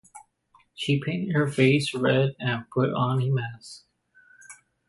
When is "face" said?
1.47-1.93